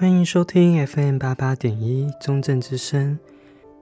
[0.00, 3.18] 欢迎收听 FM 八八点一中正之声。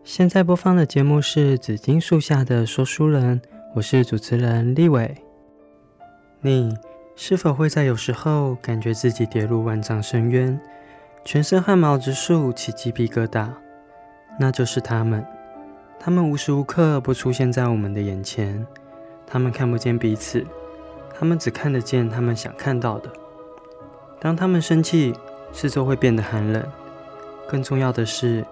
[0.03, 3.41] 现在播放的节目是《紫金树下的说书人》，
[3.72, 5.17] 我是主持人立伟。
[6.41, 6.77] 你
[7.15, 10.59] 是否会在有时候感觉自己跌入万丈深渊，
[11.25, 13.48] 全身汗毛直竖，起鸡皮疙瘩？
[14.41, 15.25] 那就是他们，
[16.00, 18.66] 他们无时无刻不出现在我们的眼前，
[19.25, 20.45] 他们看不见彼此，
[21.16, 23.09] 他们只看得见他们想看到的。
[24.21, 25.14] 当他们生气，
[25.53, 26.65] 四周会变得寒冷。
[27.48, 28.45] 更重要的是，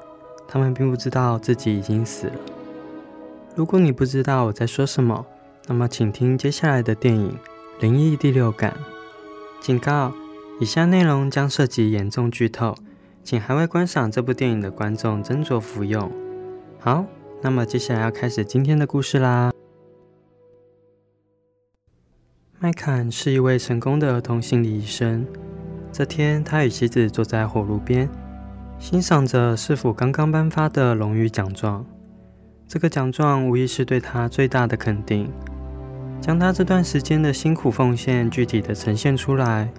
[0.48, 2.34] 他们并不知道自己已经死了。
[3.54, 5.24] 如果你不知道我在说什么，
[5.66, 7.38] 那么请听接下来的电影
[7.80, 8.76] 《灵异第六感》。
[9.64, 10.12] 警告：
[10.60, 12.74] 以下内容将涉及严重剧透。
[13.24, 16.08] 请还未观赏这部电影的观众斟酌服用。
[16.78, 17.04] 好，
[17.42, 19.52] 那么接下来要开始今天的故事啦。
[22.60, 25.26] 麦坎是一位成功的儿童心理医生。
[25.96, 28.06] 这天，他与妻子坐在火炉边，
[28.78, 31.86] 欣赏着师傅刚刚颁发的荣誉奖状。
[32.68, 35.32] 这个奖状无疑是对他最大的肯定，
[36.20, 39.72] 将他这段时间的辛苦奉献具体的呈现出来。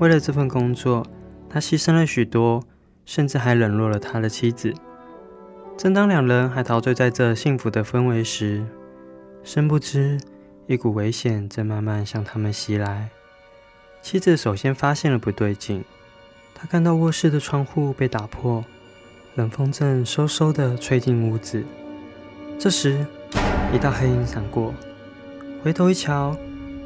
[0.00, 1.06] 为了这份工作，
[1.48, 2.60] 他牺牲了许多，
[3.04, 4.74] 甚至还冷落了他的妻子。
[5.76, 8.66] 正当两人还陶醉在这幸福的氛围时，
[9.44, 10.18] 深不知
[10.66, 13.08] 一股危险正慢慢向他们袭来。
[14.02, 15.84] 妻子首先发现了不对劲，
[16.54, 18.64] 她看到卧室的窗户被打破，
[19.34, 21.64] 冷风正嗖嗖地吹进屋子。
[22.58, 23.06] 这时，
[23.72, 24.72] 一道黑影闪过，
[25.62, 26.36] 回头一瞧，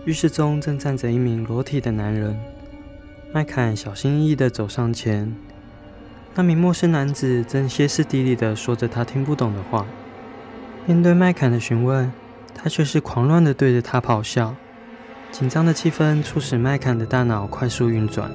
[0.04, 2.38] 浴室中正站着一名裸体的男人。
[3.32, 5.34] 麦坎小心翼翼地走上前，
[6.34, 9.86] 那名陌生男子正歇斯底里地说着他听不懂的话。
[10.86, 12.12] 面对麦坎的询问，
[12.52, 14.56] 他却是狂乱地对着他咆哮。
[15.32, 18.30] 紧张的气氛促使麦坎的大脑快速运转。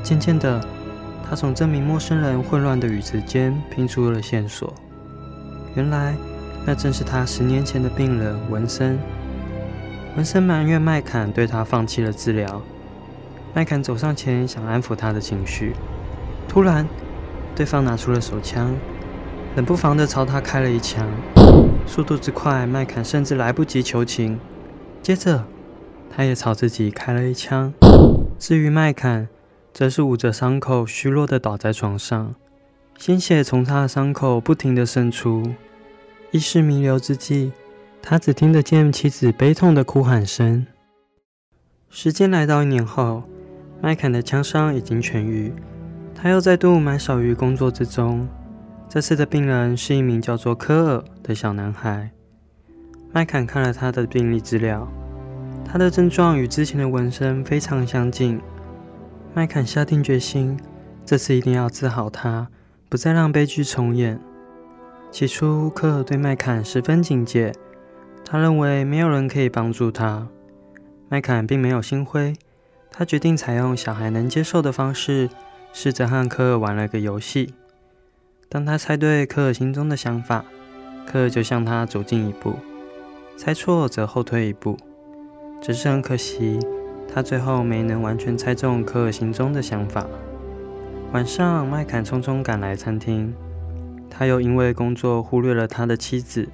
[0.00, 0.64] 渐渐的，
[1.28, 4.72] 他从这名陌生人混乱的语词间拼出了线索。
[5.74, 6.14] 原来，
[6.64, 8.96] 那正是他十年前的病人文森。
[10.16, 12.62] 文森埋怨麦坎对他放弃了治疗。
[13.52, 15.74] 麦坎走上前，想安抚他的情绪。
[16.48, 16.86] 突然，
[17.56, 18.72] 对方拿出了手枪，
[19.56, 21.04] 冷不防地朝他开了一枪。
[21.88, 24.38] 速度之快，麦坎甚至来不及求情。
[25.02, 25.44] 接着，
[26.10, 27.72] 他也朝自己开了一枪。
[28.38, 29.28] 至于麦坎，
[29.72, 32.34] 则是捂着伤口，虚弱的倒在床上，
[32.98, 35.54] 鲜血从他的伤口不停地渗出。
[36.32, 37.52] 意识弥留之际，
[38.02, 40.66] 他只听得见妻子悲痛的哭喊声。
[41.88, 43.22] 时间来到一年后。
[43.82, 45.50] 麦坎的枪伤已经痊愈，
[46.14, 48.28] 他又再度埋手于工作之中。
[48.90, 52.10] 这次的病人是一名叫做科尔的小男孩。
[53.10, 54.86] 麦坎看了他的病历资料，
[55.72, 58.40] 他的症状与之前的纹身非常相近。
[59.32, 60.58] 麦坎下定决心，
[61.06, 62.48] 这次一定要治好他，
[62.88, 64.20] 不再让悲剧重演。
[65.12, 67.52] 起初，科尔对麦坎十分警戒，
[68.24, 70.26] 他认为没有人可以帮助他。
[71.08, 72.34] 麦坎并没有心灰。
[72.90, 75.30] 他决定采用小孩能接受的方式，
[75.72, 77.54] 试着和科尔玩了个游戏。
[78.48, 80.44] 当他猜对科尔心中的想法，
[81.06, 82.54] 科尔就向他走近一步；
[83.36, 84.76] 猜错则后退一步。
[85.60, 86.58] 只是很可惜，
[87.12, 90.06] 他最后没能完全猜中科尔心中的想法。
[91.12, 93.34] 晚上，麦坎匆匆赶来餐厅，
[94.08, 96.48] 他又因为工作忽略了他的妻子，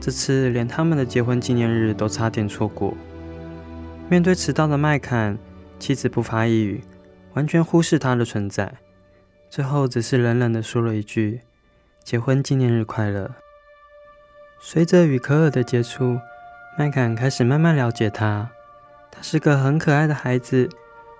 [0.00, 2.94] 这次连他们的结婚纪念日都差点错过。
[4.08, 5.38] 面对迟到的麦坎，
[5.78, 6.82] 妻子不发一语，
[7.34, 8.74] 完全忽视他的存在。
[9.48, 11.40] 最后只是冷冷地说了一句
[12.04, 13.30] ：“结婚纪念日快乐。”
[14.60, 16.18] 随着与科尔的接触，
[16.80, 18.48] 麦肯开始慢慢了解他。
[19.10, 20.66] 他是个很可爱的孩子，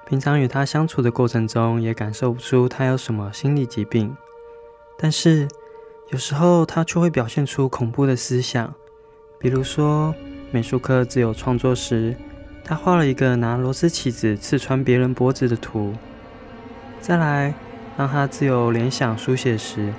[0.06, 4.16] 平常与他相处的过程中，也感受不出他有什么心理疾病。
[4.98, 5.46] 但是
[6.08, 8.72] 有时候他却会表现出恐怖的思想，
[9.38, 10.14] 比如说
[10.50, 12.16] 美术课自由创作时。
[12.64, 15.92] 他画了一个拿螺丝起子刺穿别人脖子的图。
[17.02, 17.52] 再来，
[17.98, 19.92] 让他自由联想书写时，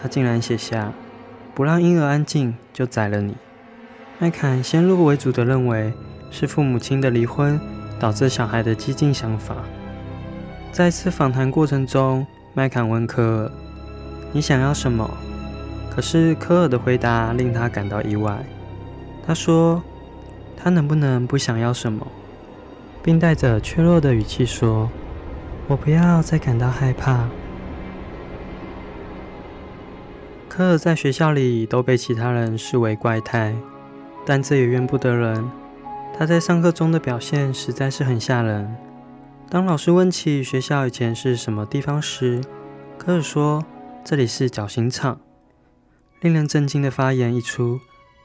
[0.00, 0.94] 他竟然写下
[1.54, 3.36] “不让婴儿安静，就宰了你”。
[4.18, 5.92] 麦坎先入为主的认为
[6.30, 7.60] 是父母亲的离婚
[7.98, 9.56] 导致小孩的激进想法。
[10.72, 13.52] 在一次访谈过程中，麦坎问科尔
[14.32, 15.08] ：“你想要什么？”
[15.94, 18.44] 可是科尔的回答令他感到意外。
[19.26, 19.82] 他说。
[20.56, 22.06] 他能不能不想要什么，
[23.02, 24.88] 并带着怯弱的语气说
[25.68, 27.28] ：“我不要再感到害怕。”
[30.48, 33.54] 科尔在学校里都被其他人视为怪胎，
[34.26, 35.50] 但这也怨不得人。
[36.16, 38.76] 他在上课中的表现实在是很吓人。
[39.50, 42.40] 当老师问起学校以前是什么地方时，
[42.96, 43.64] 科尔说
[44.04, 45.20] ：“这里是绞刑场。”
[46.20, 47.78] 令人震惊的发言一出，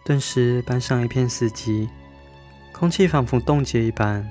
[0.05, 1.89] 顿时班上一片死寂，
[2.71, 4.25] 空气仿佛冻结一般，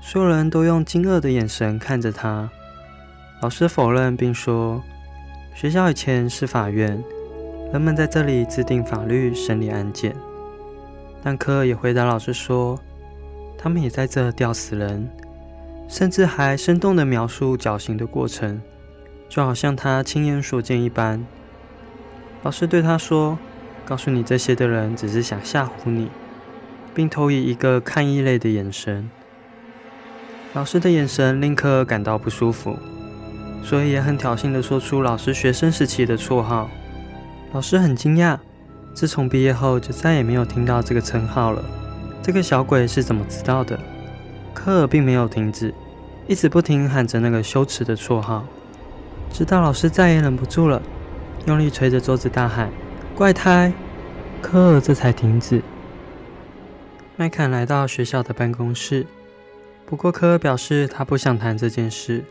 [0.00, 2.48] 所有人都用惊愕的眼神看着他。
[3.42, 4.82] 老师否认并说
[5.54, 7.02] ：“学校以前是法院，
[7.72, 10.14] 人们在这里制定法律、审理案件。”
[11.28, 12.80] 但科尔也回答老师说
[13.58, 15.06] ：“他们也在这吊死人，
[15.86, 18.62] 甚至还生动地描述绞刑的过程，
[19.28, 21.22] 就好像他亲眼所见一般。”
[22.42, 23.38] 老师对他说
[23.84, 26.08] ：“告诉你这些的人只是想吓唬你，
[26.94, 29.10] 并投以一个看异类的眼神。”
[30.56, 32.74] 老师的眼神令科尔感到不舒服，
[33.62, 36.70] 所以也很挑衅地说出老师学生时期的绰号。
[37.52, 38.38] 老师很惊讶，
[38.98, 41.64] 自从毕业后就再也没有听到这个称号了。
[42.20, 43.78] 这个小鬼是怎么知道的？
[44.52, 45.72] 科尔并没有停止，
[46.26, 48.44] 一直不停喊着那个羞耻的绰号，
[49.32, 50.82] 直到老师再也忍不住了。
[51.46, 52.72] 用力捶着桌子大喊
[53.14, 53.72] ：“怪胎！”
[54.42, 55.62] 科尔这才停止。
[57.14, 59.06] 麦肯来到学校的办公室，
[59.86, 62.24] 不过科尔表示他不想谈这件事。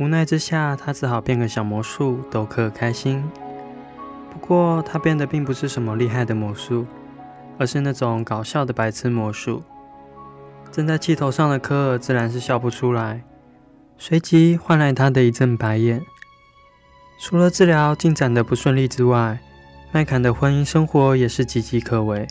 [0.00, 3.22] 无奈之下，他只好变个小魔术逗科尔开心。
[4.30, 6.86] 不过他变的并不是什么厉害的魔术，
[7.58, 9.62] 而是那种搞笑的白痴魔术。
[10.70, 13.24] 正在气头上的科尔自然是笑不出来，
[13.96, 16.04] 随即换来他的一阵白眼。
[17.20, 19.40] 除了治疗进展的不顺利之外，
[19.90, 22.28] 麦坎的婚姻生活也是岌岌可危。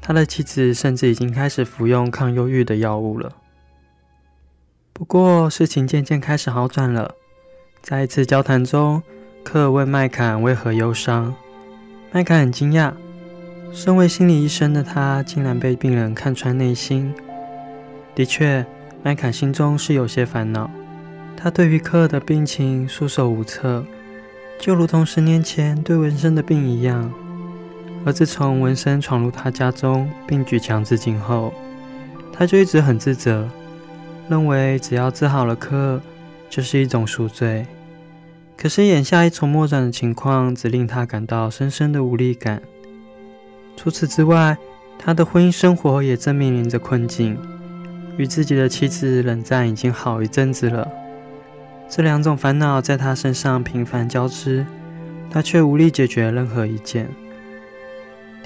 [0.00, 3.36] 他的妻子甚至已经开始服用抗忧郁的药物了。
[4.92, 7.14] 不过，事情渐渐开始好转了。
[7.80, 9.02] 在一次交谈中，
[9.42, 11.34] 科尔问麦坎为何忧伤，
[12.10, 12.92] 麦坎很惊讶，
[13.72, 17.12] 身为心理医生的他竟然被病人看穿内心。
[18.14, 18.64] 的确，
[19.02, 20.70] 麦坎心中是有些烦恼。
[21.36, 23.84] 他对于科尔的病情束手无策，
[24.58, 27.12] 就如同十年前对文森的病一样。
[28.04, 31.52] 而自从文森闯入他家中并举强自尽后，
[32.32, 33.48] 他就一直很自责，
[34.28, 36.00] 认为只要治好了科尔，
[36.48, 37.66] 就是一种赎罪。
[38.62, 42.62] 可是眼下一筹莫展的情况，只令他感到深深的无力感。
[43.76, 44.56] 除此之外，
[44.96, 47.36] 他的婚姻生活也正面临着困境，
[48.16, 50.88] 与自己的妻子冷战已经好一阵子了。
[51.88, 54.64] 这两种烦恼在他身上频繁交织，
[55.28, 57.08] 他却无力解决任何一件。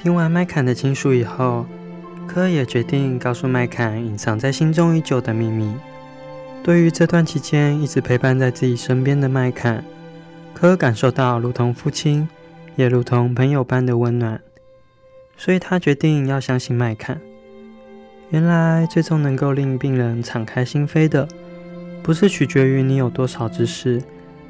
[0.02, 1.66] 听完麦坎的倾诉以后，
[2.26, 5.74] 科尔也决定告诉麦坎隐藏在心中已久的秘密。
[6.62, 9.84] 对于这段期间一直陪伴在自己身边的麦坎，
[10.58, 12.26] 科感受到如同父亲，
[12.76, 14.40] 也如同朋友般的温暖，
[15.36, 17.20] 所以他决定要相信麦坎。
[18.30, 21.28] 原来，最终能够令病人敞开心扉的。
[22.02, 24.02] 不是取决于你有多少知识、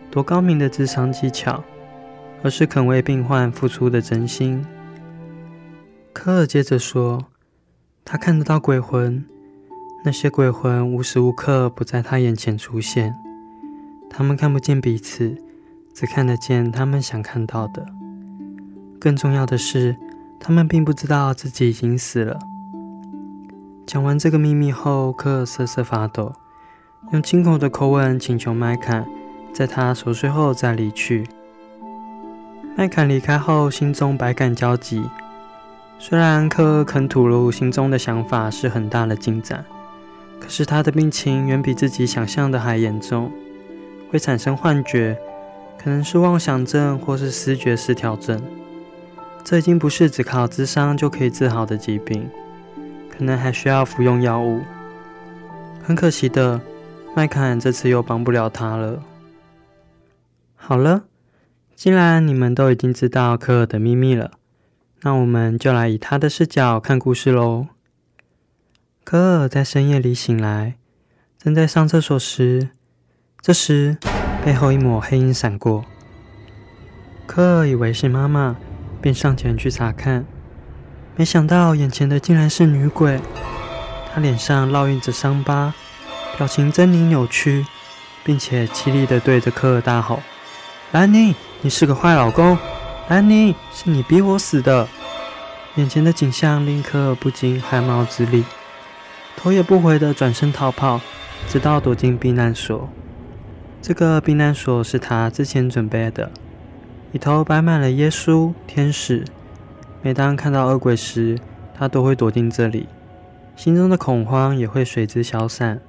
[0.08, 1.64] 多高明的智商技巧，
[2.40, 4.64] 而是肯为病患付出的真心。
[6.12, 7.26] 科尔接着说
[8.06, 9.24] ：“他看得到鬼魂，
[10.04, 13.12] 那些鬼魂无时无刻不在他眼前出现。
[14.08, 15.36] 他们看不见彼此，
[15.98, 17.86] 只看得见他们想看到的。
[19.00, 19.96] 更重要的是，
[20.38, 22.38] 他们并不知道自己已经死了。”
[23.86, 26.34] 讲完这个秘密后，克瑟瑟发抖。
[27.12, 29.06] 用惊恐的口吻请求麦坎
[29.54, 31.26] 在他熟睡后再离去。
[32.76, 35.02] 麦坎离开后，心中百感交集。
[35.98, 39.64] 虽然科尔肯吐露心中的想法是很大的进展，
[40.38, 43.32] 可是他的病情远比自己想象的还严重，
[44.10, 45.16] 会产生幻觉，
[45.86, 48.42] 可能是妄想症或是思觉失调症。
[49.44, 52.28] 这已经不是只靠智商就可以治好的疾病，
[53.08, 54.62] 可能还需要服用药物。
[55.84, 56.60] 很可惜的。
[57.14, 59.00] 麦坎这次又帮不了他了。
[60.56, 61.04] 好了，
[61.76, 64.32] 既然你们都已经知道科尔的秘密了，
[65.02, 67.68] 那我们就来以他的视角看故事喽。
[69.04, 70.74] 科尔在深夜里醒来，
[71.38, 72.70] 正在上厕所时，
[73.40, 73.96] 这时
[74.46, 75.84] 背后一抹黑影闪过。
[77.26, 78.54] 科尔以为是妈妈，
[79.02, 80.24] 便上前去查看，
[81.16, 83.20] 没想到眼前的竟然是女鬼，
[84.14, 85.74] 她脸上烙印着伤疤。
[86.36, 87.66] 表情狰狞扭曲，
[88.22, 90.22] 并且凄厉地对着科尔大吼
[90.92, 92.56] ：“兰尼，你是个坏老公！
[93.08, 94.86] 兰尼，是你逼我死的！”
[95.74, 98.44] 眼前的景象令科尔不禁汗毛直立，
[99.36, 101.00] 头也不回地转身逃跑，
[101.48, 102.88] 直到躲进避难所。
[103.80, 106.30] 这个避难所是他之前准备的，
[107.12, 109.24] 里头摆满了耶稣、天使。
[110.02, 111.38] 每当看到恶鬼时，
[111.74, 112.88] 他都会躲进这里，
[113.54, 115.80] 心中的恐慌也会随之消散。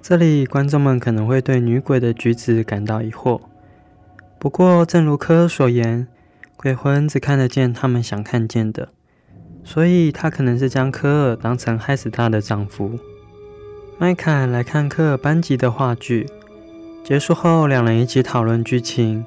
[0.00, 3.40] 这里观众们可能会对女鬼的举止感到疑惑。
[4.38, 6.06] 不过，正如科尔所言，
[6.56, 8.88] 鬼魂只看得见他们想看见的，
[9.64, 12.98] 所以他可能是将科尔当成害死他的丈夫。
[13.98, 16.28] 麦坎来看科尔班级的话剧，
[17.04, 19.26] 结束后，两人一起讨论剧情。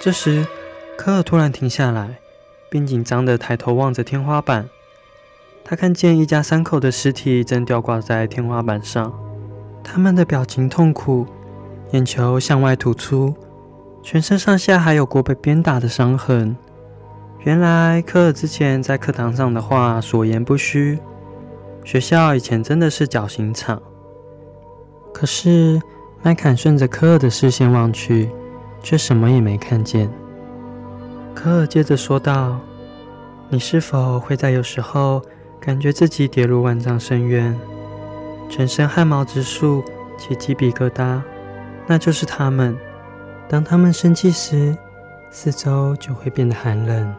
[0.00, 0.44] 这时，
[0.98, 2.18] 科尔突然停下来，
[2.68, 4.68] 并紧张地抬头望着天花板。
[5.64, 9.14] 他看见一家三口的尸体正吊挂在天花板上，
[9.84, 11.24] 他们的表情痛苦，
[11.92, 13.32] 眼球向外突出。
[14.02, 16.56] 全身上下还有过被鞭打的伤痕。
[17.44, 20.98] 原来科尔之前在课堂上的话所言不虚，
[21.84, 23.80] 学校以前真的是绞刑场。
[25.14, 25.80] 可是
[26.22, 28.30] 麦坎顺着科尔的视线望去，
[28.82, 30.10] 却什么也没看见。
[31.34, 32.58] 科尔接着说道
[33.48, 35.22] ：“你是否会在有时候
[35.60, 37.56] 感觉自己跌入万丈深渊，
[38.48, 39.84] 全身汗毛直竖，
[40.18, 41.20] 起鸡皮疙瘩？
[41.86, 42.76] 那就是他们。”
[43.48, 44.76] 当他们生气时，
[45.30, 47.14] 四周就会变得寒冷。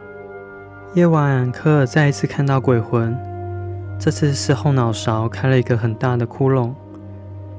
[0.93, 3.17] 夜晚，科尔再一次看到鬼魂，
[3.97, 6.73] 这次是后脑勺开了一个很大的窟窿，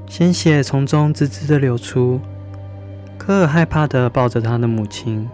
[0.09, 2.21] 鲜血从中滋滋的流出。
[3.19, 5.29] 科尔害怕的抱着他的母亲。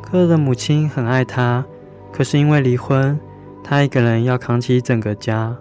[0.00, 1.64] 科尔的母亲很爱他，
[2.12, 3.18] 可是因为离婚，
[3.64, 5.56] 他一个人要扛起整个家，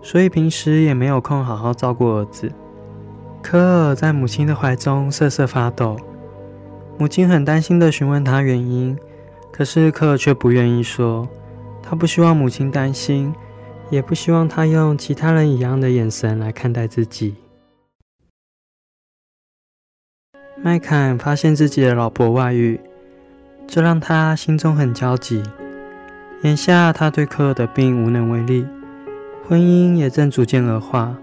[0.00, 2.50] 所以平时也没有空好好照顾儿子。
[3.42, 5.98] 科尔在母亲的怀中瑟瑟发抖，
[6.96, 8.96] 母亲很担心地询问他原因，
[9.52, 11.28] 可是科尔却不愿意说。
[11.82, 13.34] 他不希望母亲担心，
[13.90, 17.34] 也不希望他用其他人一样的眼神来看待自己。
[20.62, 22.80] 麦坎发现自己的老婆外遇，
[23.66, 25.42] 这让他心中很焦急。
[26.42, 28.66] 眼下他对科尔的病无能为力，
[29.46, 31.16] 婚姻也正逐渐恶化，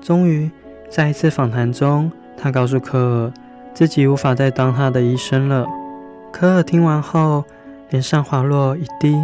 [0.00, 0.50] 终于。
[0.88, 3.32] 在一次访谈中，他告诉科尔
[3.72, 5.64] 自己无法再当他的医生了。
[6.32, 7.44] 科尔听完后，
[7.90, 9.16] 脸上滑落一滴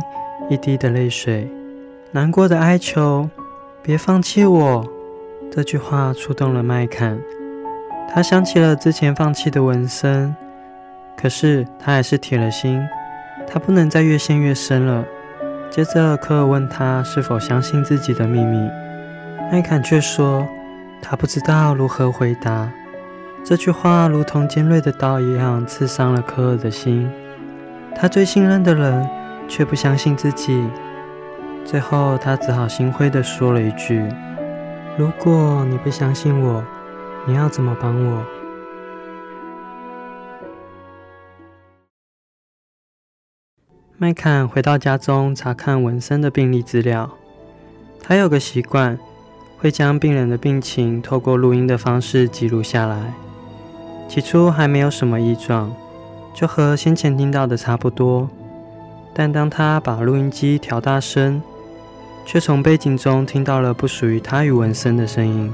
[0.48, 1.50] 一滴的泪水，
[2.16, 3.28] 难过的哀求
[3.84, 4.90] ：“别放弃我。”
[5.52, 7.20] 这句话触动了麦坎，
[8.10, 10.34] 他想起了之前放弃的纹身，
[11.14, 12.82] 可是他还是铁了心，
[13.46, 15.04] 他不能再越陷越深了。
[15.70, 18.66] 接着，科尔问他是否相信自己的秘密，
[19.52, 20.48] 麦坎却说。
[21.02, 22.72] 他不知道如何回答，
[23.44, 27.10] 这句话如同尖锐的刀一样刺伤了科尔的心。
[27.94, 29.06] 他最信任的人
[29.46, 30.66] 却不相信自己，
[31.66, 34.00] 最后他只好心灰地说了一句
[34.96, 36.62] ：“如果你不相信我，
[37.26, 38.24] 你要怎么帮我？”
[43.98, 47.10] 麦坎回到家中查看文森的病历资料，
[48.00, 48.96] 他有个习惯。
[49.58, 53.14] 会将病人的病情透过录音的方式记录下来。
[54.06, 55.74] 起初还没有什么异状，
[56.34, 58.28] 就和先前听到的差不多。
[59.14, 61.42] 但当他把录音机调大声，
[62.26, 65.50] 却从背景中听到了不属于他与文森的声音，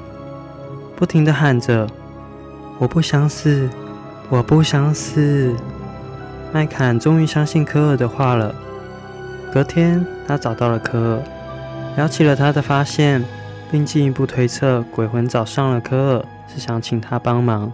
[0.96, 1.86] 不停地喊着
[2.80, 3.68] ：“我不想死，
[4.28, 5.54] 我不想死。”
[6.52, 8.52] 麦坎终于相信科尔的话了。
[9.52, 11.22] 隔天，他找到了科尔，
[11.96, 13.22] 聊起了他的发现。
[13.70, 17.72] 并进一步推测，鬼魂找上了科尔，是想请他帮忙。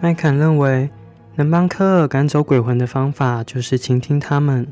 [0.00, 0.90] 麦坎认为，
[1.36, 4.66] 能帮科尔赶走鬼魂的方法，就是倾听他们。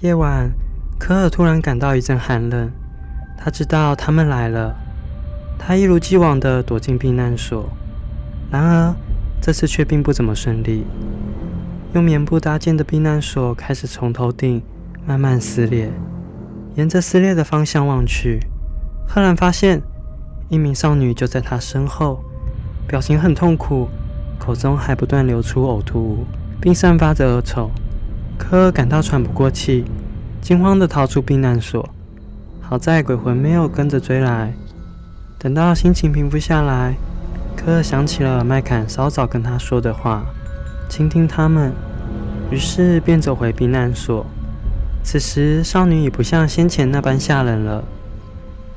[0.00, 0.50] 夜晚，
[0.98, 2.70] 科尔突然感到一阵寒冷，
[3.38, 4.74] 他知道他们来了。
[5.56, 7.70] 他一如既往地躲进避难所，
[8.50, 8.94] 然而
[9.40, 10.84] 这次却并不怎么顺利。
[11.94, 14.60] 用棉布搭建的避难所开始从头顶
[15.06, 15.92] 慢慢撕裂。
[16.74, 18.40] 沿着撕裂的方向望去，
[19.06, 19.80] 赫然发现
[20.48, 22.22] 一名少女就在他身后，
[22.88, 23.88] 表情很痛苦，
[24.40, 26.24] 口中还不断流出呕吐物，
[26.60, 27.70] 并散发着恶臭。
[28.38, 29.84] 科尔感到喘不过气，
[30.40, 31.88] 惊慌地逃出避难所。
[32.60, 34.52] 好在鬼魂没有跟着追来。
[35.38, 36.94] 等到心情平复下来，
[37.56, 40.24] 科尔想起了麦坎稍早跟他说的话，
[40.88, 41.72] 倾听他们，
[42.50, 44.24] 于是便走回避难所。
[45.02, 47.84] 此时，少女已不像先前那般吓人了。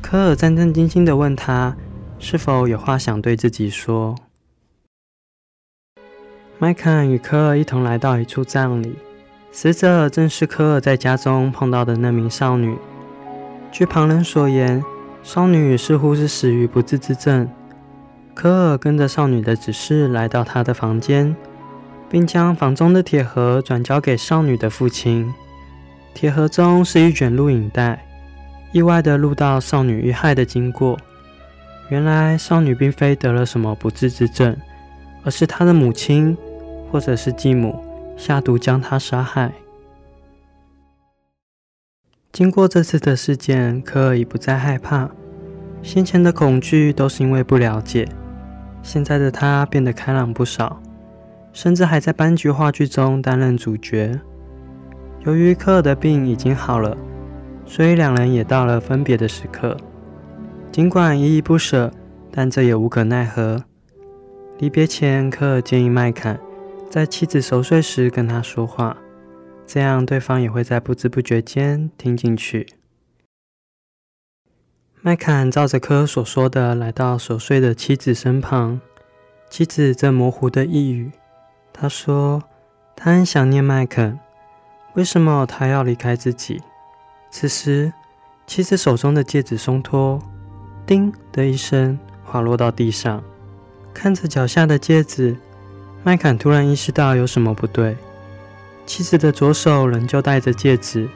[0.01, 1.75] 科尔战战兢兢地问她
[2.19, 4.15] ：“是否有话想对自己说？”
[6.59, 8.97] 麦坎与科尔一同来到一处葬礼，
[9.51, 12.77] 死者正是科尔在家中碰到的那名少女。
[13.71, 14.83] 据旁人所言，
[15.23, 17.49] 少女似乎是死于不治之症。
[18.35, 21.35] 科尔跟着少女的指示来到她的房间，
[22.07, 25.33] 并将房中的铁盒转交给少女的父亲。
[26.13, 28.05] 铁盒中是一卷录影带，
[28.71, 30.97] 意外地录到少女遇害的经过。
[31.89, 34.55] 原来少女并非得了什么不治之症，
[35.23, 36.37] 而是她的母亲
[36.91, 37.83] 或者是继母
[38.17, 39.53] 下毒将他杀害。
[42.33, 45.09] 经过这次的事件，科尔已不再害怕，
[45.81, 48.09] 先前的恐惧都是因为不了解。
[48.83, 50.81] 现在的他变得开朗不少，
[51.53, 54.19] 甚至还在班级话剧中担任主角。
[55.25, 56.95] 由于科尔的病已经好了，
[57.65, 59.77] 所以两人也到了分别的时刻。
[60.71, 61.91] 尽管依依不舍，
[62.31, 63.63] 但这也无可奈何。
[64.59, 66.39] 离别前，科尔建议麦坎
[66.97, 68.97] 在妻子熟睡时跟他说话。
[69.67, 72.65] 这样，对方也会在不知不觉间听进去。
[75.01, 78.81] 麦坎照着科所说的，来到熟睡的妻子身旁。
[79.47, 81.11] 妻子正模糊的一语。
[81.71, 82.41] 他说
[82.97, 84.17] ：“他很想念麦肯，
[84.95, 86.59] 为什么他要离开自己？”
[87.29, 87.93] 此时，
[88.47, 90.19] 妻子手中的戒指松脱，
[90.87, 93.23] 叮的一声滑落到地上。
[93.93, 95.37] 看着脚下的戒指，
[96.03, 97.95] 麦坎突然意识到有什么不对。
[98.85, 101.09] 妻子的左手仍旧戴着戒指，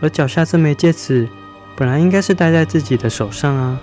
[0.00, 1.26] 而脚下这枚戒指
[1.74, 3.80] 本来应该是戴在自己的手上啊！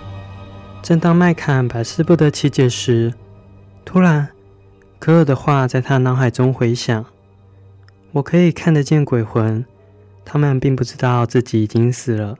[0.80, 3.12] 正当麦坎百思不得其解时，
[3.84, 4.28] 突然
[5.00, 7.04] 科尔的话在他脑海中回响
[8.12, 9.64] ：“我可以看得见鬼魂，
[10.24, 12.36] 他们并不知道自己已经死了，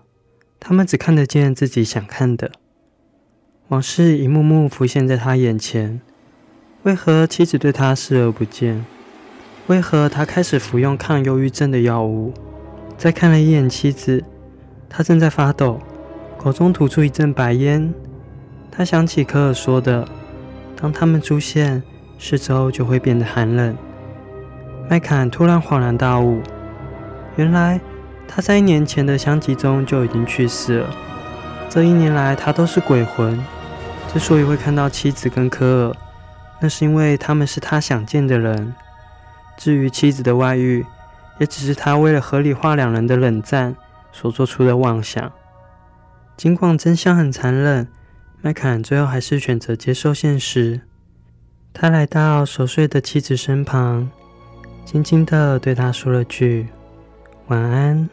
[0.61, 2.53] 他们只看得见自己想看的。”
[3.69, 6.01] 往事一幕幕浮现在他眼前，
[6.85, 8.85] 为何妻子对他视而不见？
[9.67, 12.33] 为何他开始服用抗忧郁症的药物？
[12.97, 14.23] 再看了一眼妻子，
[14.89, 15.81] 他正在发抖，
[16.39, 17.93] 口中吐出一阵白烟。
[18.71, 20.07] 他想起科尔说的
[20.81, 21.83] ：“当他们出现，
[22.17, 23.77] 四周就会变得寒冷。”
[24.89, 26.41] 麦坎突然恍然大悟，
[27.35, 27.81] 原来
[28.29, 30.87] 他在一年前的相集中就已经去世了。
[31.69, 33.39] 这一年来，他都是鬼魂。
[34.13, 35.97] 之所以会看到妻子跟科尔，
[36.61, 38.75] 那是因为他们是他想见的人。
[39.57, 40.85] 至于妻子的外遇，
[41.39, 43.75] 也只是他为了合理化两人的冷战
[44.13, 45.33] 所做出的妄想。
[46.37, 47.89] 尽管真相很残忍，
[48.41, 50.83] 麦坎最后还是选择接受现实。
[51.73, 54.09] 他来到熟睡的妻子身旁，
[54.85, 56.69] 轻轻地对她说了句
[57.49, 58.09] “晚安”。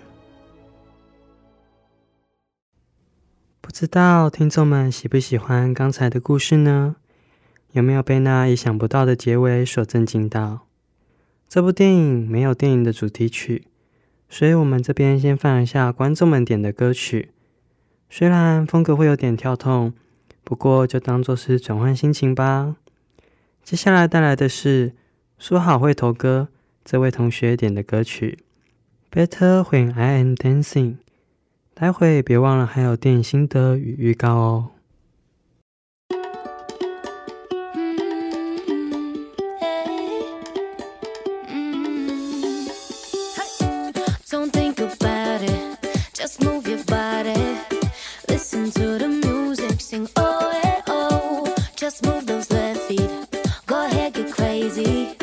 [3.61, 6.95] 不知道听众们喜不喜欢刚才的故事呢？
[7.75, 10.65] 有没有被那意想不到的结尾所震惊到？
[11.49, 13.67] 这部电影没有电影的主题曲，
[14.29, 17.31] 所以我们这边先放一下观众们点的歌曲。
[18.09, 19.91] 虽然风格会有点跳痛，
[20.45, 22.77] 不过就当做是转换心情吧。
[23.61, 24.93] 接下来带来的是
[25.37, 26.47] 说好会投歌
[26.85, 28.39] 这位同学点的歌曲
[29.13, 30.91] 《Better When I Am Dancing》。
[31.73, 34.71] 待会别忘了还有电影心得与预告哦。
[52.03, 53.09] Move those left feet.
[53.67, 55.15] Go ahead, get crazy.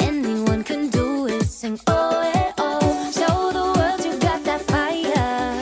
[0.00, 1.44] Anyone can do it.
[1.44, 3.10] Sing oh yeah, oh.
[3.12, 5.60] Show the world you got that fire.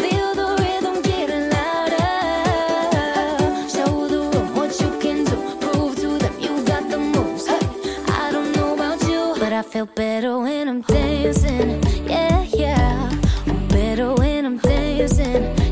[0.00, 2.14] Feel the rhythm getting louder.
[3.68, 5.36] Show the world what you can do.
[5.58, 7.46] Prove to them you got the moves.
[7.48, 11.82] I don't know about you, but I feel better when I'm dancing.
[12.06, 13.10] Yeah, yeah.
[13.68, 15.63] Better when I'm dancing.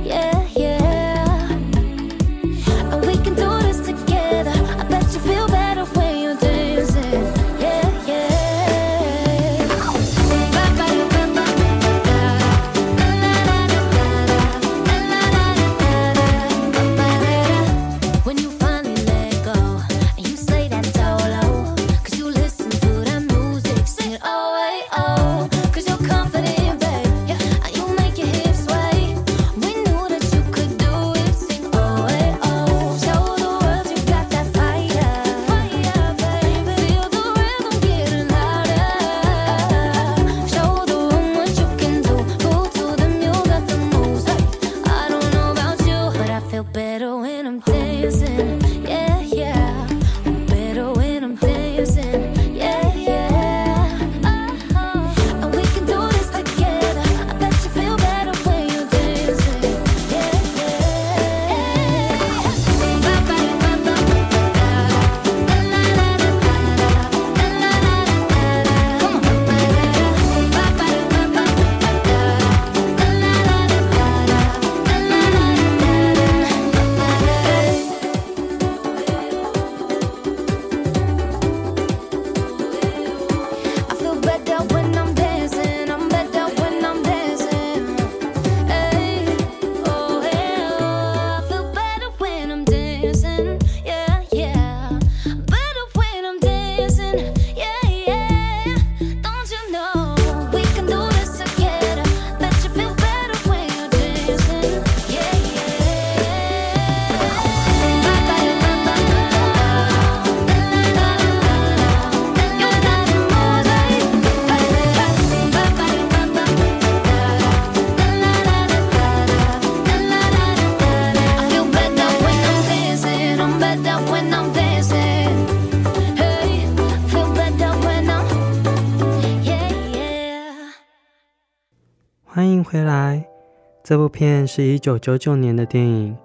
[133.84, 136.16] 这部片是一九九九年的电影，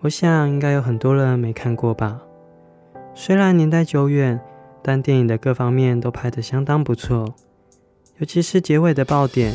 [0.00, 2.20] 我想应该有很多人没看过吧。
[3.16, 4.40] 虽然年代久远，
[4.80, 7.34] 但电影的各方面都拍得相当不错，
[8.18, 9.52] 尤其是结尾的爆点，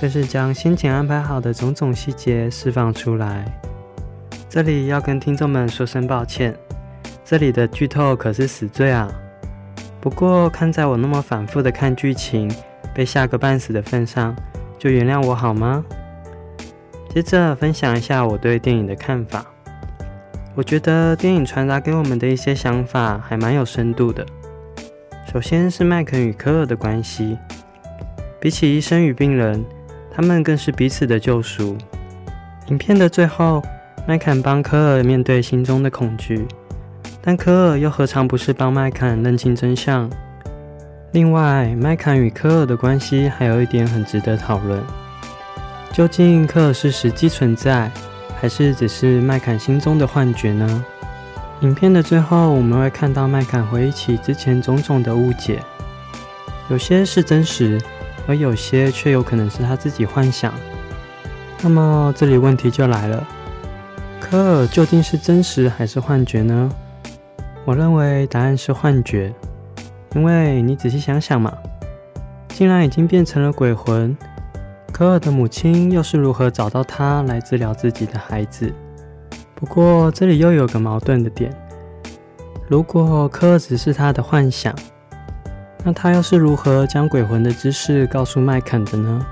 [0.00, 3.44] 更是将先前安排好的种种细节释放出来。
[4.48, 6.58] 这里要跟听众们说声抱歉，
[7.22, 9.12] 这里的剧透可是死罪啊。
[10.00, 12.50] 不过看在我那么反复的看剧情，
[12.94, 14.34] 被吓个半死的份上，
[14.78, 15.84] 就原谅我好吗？
[17.08, 19.44] 接着分享一下我对电影的看法。
[20.54, 24.26] 我觉得电影传达给我们的一些想法还蛮有深度的。
[25.32, 27.38] 首先是麦肯与科尔的关系，
[28.40, 29.64] 比起医生与病人，
[30.10, 31.76] 他们更是彼此的救赎。
[32.68, 33.62] 影片的最后，
[34.06, 36.46] 麦肯帮科尔面对心中的恐惧，
[37.22, 40.10] 但科尔又何尝不是帮麦肯认清真相？
[41.12, 44.82] 另外，麦肯与科尔的关系还有一点很值得讨论。
[45.92, 47.90] 究竟科尔是实际存在，
[48.40, 50.84] 还是只是麦坎心中的幻觉呢？
[51.62, 55.60] 影片的最后，我们会看到麦坎回忆起之前种种的误解，
[56.68, 57.80] 有些是真实，
[58.28, 60.54] 而有些却有可能是他自己幻想。
[61.62, 63.26] 那么这里问题就来了：
[64.20, 66.70] 科尔究竟是真实还是幻觉呢？
[67.64, 69.34] 我认为答案是幻觉，
[70.14, 71.52] 因为你仔细想想嘛，
[72.50, 74.16] 竟然已经变成了鬼魂。
[74.92, 78.72] 科尔的母亲又是如何找到他来治疗自己的孩子？
[79.54, 81.54] 不过这里又有个矛盾的点：
[82.66, 84.74] 如果科尔只是他的幻想，
[85.84, 89.24] 那他又是如何将鬼魂的知识告诉麦肯的呢？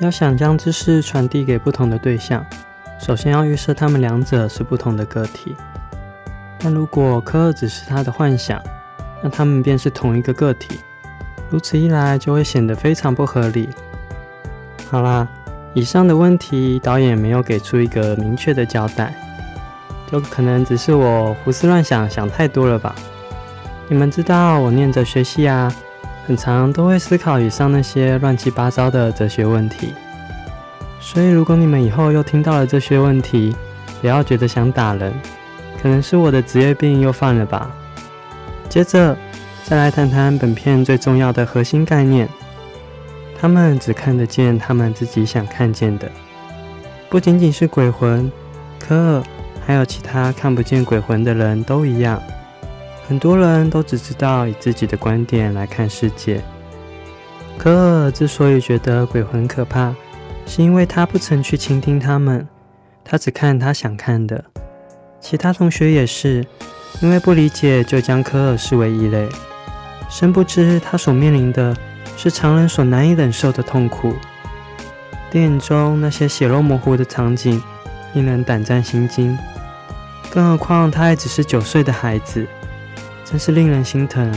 [0.00, 2.44] 要想将知识传递给不同的对象，
[3.00, 5.54] 首先要预设他们两者是不同的个体。
[6.58, 8.62] 但如果科尔只是他的幻想，
[9.22, 10.78] 那他们便是同一个个体。
[11.50, 13.68] 如此一来，就会显得非常不合理。
[14.94, 15.26] 好啦，
[15.72, 19.12] 以上的问题导演没有给出一个明确的交代，
[20.08, 22.94] 就可能只是我胡思乱想，想太多了吧。
[23.88, 25.74] 你们知道我念哲学系啊，
[26.28, 29.92] 很常都会思考以上那些乱七八糟的哲学问题。
[31.00, 33.56] 所以如果你们以后又听到了这些问题，
[34.00, 35.12] 不要觉得想打人，
[35.82, 37.68] 可能是我的职业病又犯了吧。
[38.68, 39.16] 接着
[39.64, 42.28] 再来谈谈本片最重要的核心概念。
[43.44, 46.10] 他们只看得见他们自己想看见的，
[47.10, 48.32] 不仅仅是鬼魂，
[48.80, 49.22] 科尔
[49.66, 52.22] 还有其他看不见鬼魂的人都一样。
[53.06, 56.42] 很多人都只知道以自己的观点来看世界。
[57.58, 59.94] 科尔之所以觉得鬼魂可怕，
[60.46, 62.48] 是因为他不曾去倾听他们，
[63.04, 64.42] 他只看他想看的。
[65.20, 66.42] 其他同学也是，
[67.02, 69.28] 因为不理解就将科尔视为异类，
[70.08, 71.76] 深不知他所面临的。
[72.16, 74.14] 是常人所难以忍受的痛苦。
[75.30, 77.60] 电影中那些血肉模糊的场景，
[78.12, 79.36] 令人胆战心惊。
[80.30, 82.46] 更何况他还只是九岁的孩子，
[83.24, 84.32] 真是令人心疼。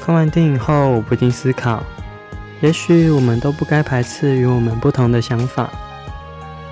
[0.00, 1.82] 看完电影后，我不禁思考：
[2.60, 5.70] 也许我们都不该排斥与我们不同的想法，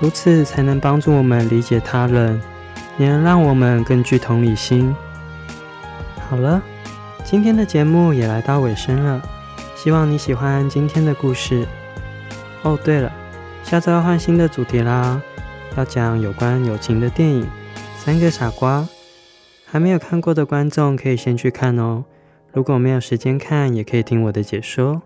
[0.00, 2.40] 如此才能帮助我们理解他人，
[2.98, 4.94] 也能让我们更具同理心。
[6.29, 6.62] 好了，
[7.24, 9.22] 今天的节目也来到尾声了。
[9.76, 11.66] 希望你喜欢今天的故事。
[12.62, 13.12] 哦，对了，
[13.62, 15.22] 下周要换新的主题啦，
[15.76, 17.44] 要讲有关友情的电影
[17.96, 18.80] 《三个傻瓜》。
[19.66, 22.04] 还没有看过的观众可以先去看哦。
[22.52, 25.02] 如果没有时间看，也可以听我的解说。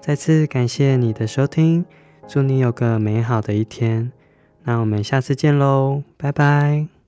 [0.00, 1.84] 再次感谢你的收听，
[2.26, 4.10] 祝你有个美好的一天。
[4.64, 6.99] 那我们下次见喽，拜拜。